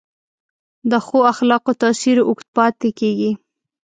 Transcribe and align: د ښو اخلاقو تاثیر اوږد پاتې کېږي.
د 0.91 0.93
ښو 1.05 1.19
اخلاقو 1.33 1.71
تاثیر 1.81 2.17
اوږد 2.27 2.47
پاتې 2.57 2.89
کېږي. 2.99 3.31